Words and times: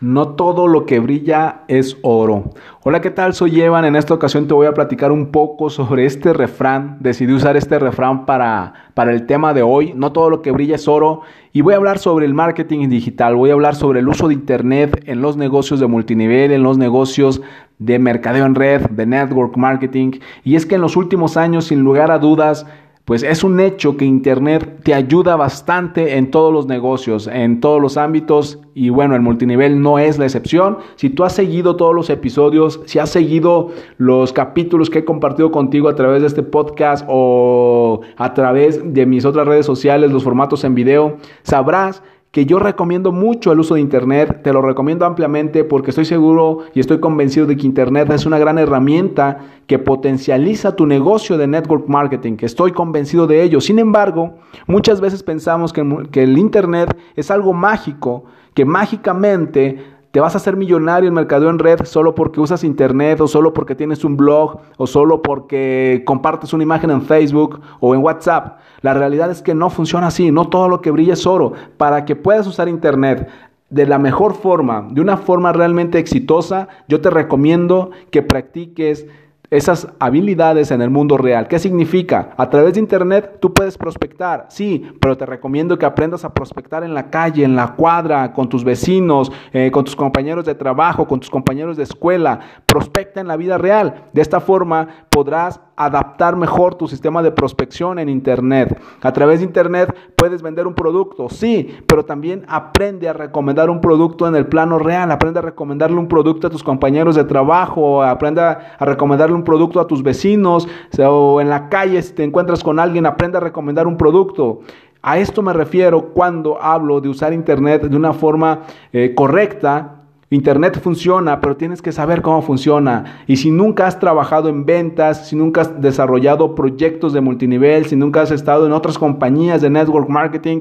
No 0.00 0.28
todo 0.30 0.66
lo 0.66 0.86
que 0.86 0.98
brilla 0.98 1.64
es 1.68 1.98
oro. 2.00 2.52
Hola, 2.84 3.02
¿qué 3.02 3.10
tal? 3.10 3.34
Soy 3.34 3.60
Evan. 3.60 3.84
En 3.84 3.96
esta 3.96 4.14
ocasión 4.14 4.46
te 4.46 4.54
voy 4.54 4.66
a 4.66 4.72
platicar 4.72 5.12
un 5.12 5.26
poco 5.26 5.68
sobre 5.68 6.06
este 6.06 6.32
refrán. 6.32 6.96
Decidí 7.00 7.34
usar 7.34 7.58
este 7.58 7.78
refrán 7.78 8.24
para, 8.24 8.72
para 8.94 9.12
el 9.12 9.26
tema 9.26 9.52
de 9.52 9.60
hoy. 9.60 9.92
No 9.94 10.10
todo 10.12 10.30
lo 10.30 10.40
que 10.40 10.52
brilla 10.52 10.76
es 10.76 10.88
oro. 10.88 11.20
Y 11.52 11.60
voy 11.60 11.74
a 11.74 11.76
hablar 11.76 11.98
sobre 11.98 12.24
el 12.24 12.32
marketing 12.32 12.88
digital. 12.88 13.36
Voy 13.36 13.50
a 13.50 13.52
hablar 13.52 13.74
sobre 13.74 14.00
el 14.00 14.08
uso 14.08 14.28
de 14.28 14.34
Internet 14.34 15.02
en 15.04 15.20
los 15.20 15.36
negocios 15.36 15.80
de 15.80 15.86
multinivel, 15.86 16.50
en 16.50 16.62
los 16.62 16.78
negocios 16.78 17.42
de 17.78 17.98
mercadeo 17.98 18.46
en 18.46 18.54
red, 18.54 18.80
de 18.88 19.04
network 19.04 19.58
marketing. 19.58 20.12
Y 20.44 20.54
es 20.54 20.64
que 20.64 20.76
en 20.76 20.80
los 20.80 20.96
últimos 20.96 21.36
años, 21.36 21.66
sin 21.66 21.80
lugar 21.80 22.10
a 22.10 22.18
dudas, 22.18 22.64
pues 23.10 23.24
es 23.24 23.42
un 23.42 23.58
hecho 23.58 23.96
que 23.96 24.04
Internet 24.04 24.82
te 24.84 24.94
ayuda 24.94 25.34
bastante 25.34 26.16
en 26.16 26.30
todos 26.30 26.52
los 26.52 26.68
negocios, 26.68 27.26
en 27.26 27.58
todos 27.58 27.82
los 27.82 27.96
ámbitos 27.96 28.60
y 28.72 28.90
bueno, 28.90 29.16
el 29.16 29.20
multinivel 29.20 29.82
no 29.82 29.98
es 29.98 30.16
la 30.16 30.26
excepción. 30.26 30.78
Si 30.94 31.10
tú 31.10 31.24
has 31.24 31.32
seguido 31.32 31.74
todos 31.74 31.92
los 31.92 32.08
episodios, 32.08 32.80
si 32.84 33.00
has 33.00 33.10
seguido 33.10 33.70
los 33.98 34.32
capítulos 34.32 34.90
que 34.90 35.00
he 35.00 35.04
compartido 35.04 35.50
contigo 35.50 35.88
a 35.88 35.96
través 35.96 36.20
de 36.20 36.28
este 36.28 36.44
podcast 36.44 37.04
o 37.08 38.02
a 38.16 38.32
través 38.32 38.94
de 38.94 39.06
mis 39.06 39.24
otras 39.24 39.44
redes 39.44 39.66
sociales, 39.66 40.12
los 40.12 40.22
formatos 40.22 40.62
en 40.62 40.76
video, 40.76 41.16
sabrás 41.42 42.04
que 42.30 42.46
yo 42.46 42.60
recomiendo 42.60 43.10
mucho 43.10 43.50
el 43.50 43.58
uso 43.58 43.74
de 43.74 43.80
Internet, 43.80 44.42
te 44.44 44.52
lo 44.52 44.62
recomiendo 44.62 45.04
ampliamente 45.04 45.64
porque 45.64 45.90
estoy 45.90 46.04
seguro 46.04 46.58
y 46.74 46.80
estoy 46.80 47.00
convencido 47.00 47.46
de 47.46 47.56
que 47.56 47.66
Internet 47.66 48.08
es 48.10 48.24
una 48.24 48.38
gran 48.38 48.56
herramienta 48.58 49.38
que 49.66 49.80
potencializa 49.80 50.76
tu 50.76 50.86
negocio 50.86 51.36
de 51.38 51.48
network 51.48 51.88
marketing, 51.88 52.36
estoy 52.40 52.70
convencido 52.70 53.26
de 53.26 53.42
ello. 53.42 53.60
Sin 53.60 53.80
embargo, 53.80 54.34
muchas 54.68 55.00
veces 55.00 55.24
pensamos 55.24 55.72
que 55.72 56.22
el 56.22 56.38
Internet 56.38 56.96
es 57.16 57.32
algo 57.32 57.52
mágico, 57.52 58.24
que 58.54 58.64
mágicamente 58.64 59.78
te 60.10 60.18
vas 60.18 60.34
a 60.34 60.38
hacer 60.38 60.56
millonario 60.56 61.08
en 61.08 61.14
mercadeo 61.14 61.50
en 61.50 61.58
red 61.58 61.84
solo 61.84 62.14
porque 62.14 62.40
usas 62.40 62.64
internet 62.64 63.20
o 63.20 63.28
solo 63.28 63.52
porque 63.52 63.76
tienes 63.76 64.04
un 64.04 64.16
blog 64.16 64.58
o 64.76 64.86
solo 64.86 65.22
porque 65.22 66.02
compartes 66.04 66.52
una 66.52 66.64
imagen 66.64 66.90
en 66.90 67.02
Facebook 67.02 67.60
o 67.78 67.94
en 67.94 68.02
WhatsApp. 68.02 68.58
La 68.82 68.94
realidad 68.94 69.30
es 69.30 69.40
que 69.40 69.54
no 69.54 69.70
funciona 69.70 70.08
así, 70.08 70.32
no 70.32 70.48
todo 70.48 70.68
lo 70.68 70.80
que 70.80 70.90
brilla 70.90 71.12
es 71.12 71.26
oro. 71.26 71.52
Para 71.76 72.04
que 72.04 72.16
puedas 72.16 72.46
usar 72.46 72.68
internet 72.68 73.28
de 73.68 73.86
la 73.86 73.98
mejor 73.98 74.34
forma, 74.34 74.88
de 74.90 75.00
una 75.00 75.16
forma 75.16 75.52
realmente 75.52 75.98
exitosa, 75.98 76.66
yo 76.88 77.00
te 77.00 77.08
recomiendo 77.08 77.90
que 78.10 78.22
practiques 78.22 79.06
esas 79.50 79.88
habilidades 79.98 80.70
en 80.70 80.80
el 80.80 80.90
mundo 80.90 81.16
real. 81.16 81.48
¿Qué 81.48 81.58
significa? 81.58 82.30
A 82.36 82.48
través 82.50 82.74
de 82.74 82.80
Internet 82.80 83.38
tú 83.40 83.52
puedes 83.52 83.76
prospectar, 83.76 84.46
sí, 84.48 84.86
pero 85.00 85.16
te 85.16 85.26
recomiendo 85.26 85.78
que 85.78 85.86
aprendas 85.86 86.24
a 86.24 86.32
prospectar 86.32 86.84
en 86.84 86.94
la 86.94 87.10
calle, 87.10 87.44
en 87.44 87.56
la 87.56 87.74
cuadra, 87.74 88.32
con 88.32 88.48
tus 88.48 88.62
vecinos, 88.62 89.32
eh, 89.52 89.70
con 89.70 89.84
tus 89.84 89.96
compañeros 89.96 90.44
de 90.44 90.54
trabajo, 90.54 91.08
con 91.08 91.20
tus 91.20 91.30
compañeros 91.30 91.76
de 91.76 91.82
escuela. 91.82 92.40
Prospecta 92.66 93.20
en 93.20 93.26
la 93.26 93.36
vida 93.36 93.58
real. 93.58 94.04
De 94.12 94.22
esta 94.22 94.40
forma 94.40 94.88
podrás 95.10 95.60
adaptar 95.84 96.36
mejor 96.36 96.74
tu 96.74 96.86
sistema 96.86 97.22
de 97.22 97.30
prospección 97.30 97.98
en 97.98 98.10
Internet. 98.10 98.78
A 99.00 99.12
través 99.12 99.40
de 99.40 99.46
Internet 99.46 99.96
puedes 100.14 100.42
vender 100.42 100.66
un 100.66 100.74
producto, 100.74 101.30
sí, 101.30 101.74
pero 101.86 102.04
también 102.04 102.44
aprende 102.48 103.08
a 103.08 103.14
recomendar 103.14 103.70
un 103.70 103.80
producto 103.80 104.28
en 104.28 104.36
el 104.36 104.46
plano 104.46 104.78
real. 104.78 105.10
Aprende 105.10 105.38
a 105.38 105.42
recomendarle 105.42 105.96
un 105.96 106.06
producto 106.06 106.48
a 106.48 106.50
tus 106.50 106.62
compañeros 106.62 107.16
de 107.16 107.24
trabajo, 107.24 108.02
aprende 108.02 108.42
a 108.42 108.76
recomendarle 108.80 109.34
un 109.34 109.44
producto 109.44 109.80
a 109.80 109.86
tus 109.86 110.02
vecinos 110.02 110.68
o 110.98 111.40
en 111.40 111.48
la 111.48 111.70
calle 111.70 112.02
si 112.02 112.12
te 112.12 112.24
encuentras 112.24 112.62
con 112.62 112.78
alguien, 112.78 113.06
aprende 113.06 113.38
a 113.38 113.40
recomendar 113.40 113.86
un 113.86 113.96
producto. 113.96 114.60
A 115.02 115.18
esto 115.18 115.40
me 115.40 115.54
refiero 115.54 116.10
cuando 116.12 116.62
hablo 116.62 117.00
de 117.00 117.08
usar 117.08 117.32
Internet 117.32 117.84
de 117.84 117.96
una 117.96 118.12
forma 118.12 118.60
eh, 118.92 119.14
correcta. 119.14 119.99
Internet 120.32 120.80
funciona, 120.80 121.40
pero 121.40 121.56
tienes 121.56 121.82
que 121.82 121.90
saber 121.90 122.22
cómo 122.22 122.40
funciona. 122.40 123.24
Y 123.26 123.36
si 123.36 123.50
nunca 123.50 123.88
has 123.88 123.98
trabajado 123.98 124.48
en 124.48 124.64
ventas, 124.64 125.28
si 125.28 125.34
nunca 125.34 125.62
has 125.62 125.80
desarrollado 125.80 126.54
proyectos 126.54 127.12
de 127.12 127.20
multinivel, 127.20 127.86
si 127.86 127.96
nunca 127.96 128.22
has 128.22 128.30
estado 128.30 128.64
en 128.64 128.72
otras 128.72 128.96
compañías 128.96 129.60
de 129.60 129.70
network 129.70 130.08
marketing, 130.08 130.60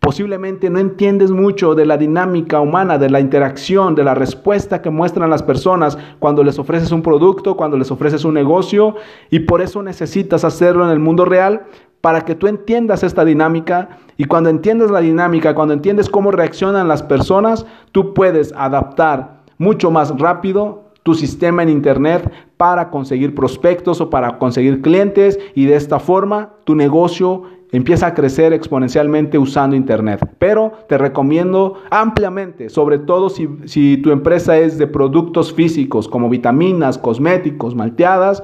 Posiblemente 0.00 0.70
no 0.70 0.78
entiendes 0.78 1.30
mucho 1.30 1.74
de 1.74 1.84
la 1.84 1.98
dinámica 1.98 2.58
humana, 2.58 2.96
de 2.96 3.10
la 3.10 3.20
interacción, 3.20 3.94
de 3.94 4.02
la 4.02 4.14
respuesta 4.14 4.80
que 4.80 4.88
muestran 4.88 5.28
las 5.28 5.42
personas 5.42 5.98
cuando 6.18 6.42
les 6.42 6.58
ofreces 6.58 6.90
un 6.90 7.02
producto, 7.02 7.54
cuando 7.54 7.76
les 7.76 7.90
ofreces 7.90 8.24
un 8.24 8.32
negocio 8.32 8.94
y 9.28 9.40
por 9.40 9.60
eso 9.60 9.82
necesitas 9.82 10.42
hacerlo 10.42 10.86
en 10.86 10.90
el 10.90 11.00
mundo 11.00 11.26
real 11.26 11.66
para 12.00 12.22
que 12.22 12.34
tú 12.34 12.46
entiendas 12.46 13.02
esta 13.02 13.24
dinámica 13.24 13.98
y 14.16 14.24
cuando 14.24 14.50
entiendes 14.50 14.90
la 14.90 15.00
dinámica, 15.00 15.54
cuando 15.54 15.74
entiendes 15.74 16.08
cómo 16.08 16.30
reaccionan 16.30 16.88
las 16.88 17.02
personas, 17.02 17.66
tú 17.92 18.14
puedes 18.14 18.52
adaptar 18.56 19.42
mucho 19.58 19.90
más 19.90 20.18
rápido 20.18 20.90
tu 21.02 21.14
sistema 21.14 21.62
en 21.62 21.68
Internet 21.68 22.30
para 22.56 22.90
conseguir 22.90 23.34
prospectos 23.34 24.00
o 24.00 24.10
para 24.10 24.38
conseguir 24.38 24.82
clientes 24.82 25.38
y 25.54 25.66
de 25.66 25.76
esta 25.76 25.98
forma 25.98 26.50
tu 26.64 26.74
negocio 26.74 27.44
empieza 27.72 28.08
a 28.08 28.14
crecer 28.14 28.52
exponencialmente 28.52 29.38
usando 29.38 29.76
Internet. 29.76 30.28
Pero 30.38 30.72
te 30.88 30.98
recomiendo 30.98 31.74
ampliamente, 31.90 32.68
sobre 32.68 32.98
todo 32.98 33.30
si, 33.30 33.48
si, 33.64 33.96
tu 33.98 34.10
empresa 34.10 34.58
es 34.58 34.76
de 34.76 34.86
productos 34.86 35.52
físicos 35.52 36.08
como 36.08 36.28
vitaminas, 36.28 36.98
cosméticos, 36.98 37.74
malteadas. 37.74 38.42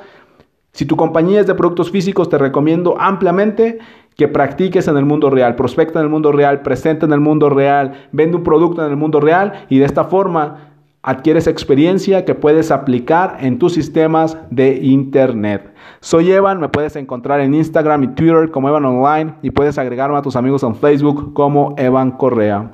Si 0.76 0.84
tu 0.84 0.94
compañía 0.94 1.40
es 1.40 1.46
de 1.46 1.54
productos 1.54 1.90
físicos, 1.90 2.28
te 2.28 2.36
recomiendo 2.36 3.00
ampliamente 3.00 3.78
que 4.14 4.28
practiques 4.28 4.86
en 4.88 4.98
el 4.98 5.06
mundo 5.06 5.30
real, 5.30 5.56
prospecta 5.56 6.00
en 6.00 6.04
el 6.04 6.10
mundo 6.10 6.32
real, 6.32 6.60
presenta 6.60 7.06
en 7.06 7.14
el 7.14 7.20
mundo 7.20 7.48
real, 7.48 8.08
vende 8.12 8.36
un 8.36 8.42
producto 8.42 8.84
en 8.84 8.90
el 8.90 8.96
mundo 8.98 9.18
real 9.18 9.64
y 9.70 9.78
de 9.78 9.86
esta 9.86 10.04
forma 10.04 10.74
adquieres 11.02 11.46
experiencia 11.46 12.26
que 12.26 12.34
puedes 12.34 12.70
aplicar 12.70 13.38
en 13.40 13.58
tus 13.58 13.72
sistemas 13.72 14.36
de 14.50 14.76
Internet. 14.82 15.72
Soy 16.00 16.30
Evan, 16.30 16.60
me 16.60 16.68
puedes 16.68 16.94
encontrar 16.96 17.40
en 17.40 17.54
Instagram 17.54 18.04
y 18.04 18.08
Twitter 18.08 18.50
como 18.50 18.68
Evan 18.68 18.84
Online 18.84 19.32
y 19.40 19.52
puedes 19.52 19.78
agregarme 19.78 20.18
a 20.18 20.22
tus 20.22 20.36
amigos 20.36 20.62
en 20.62 20.74
Facebook 20.74 21.32
como 21.32 21.74
Evan 21.78 22.10
Correa. 22.10 22.64